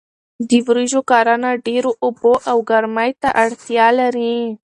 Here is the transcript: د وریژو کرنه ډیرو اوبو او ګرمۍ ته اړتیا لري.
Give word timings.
د 0.49 0.51
وریژو 0.67 1.01
کرنه 1.09 1.49
ډیرو 1.65 1.91
اوبو 2.05 2.33
او 2.51 2.57
ګرمۍ 2.69 3.11
ته 3.21 3.29
اړتیا 3.43 3.87
لري. 3.99 4.37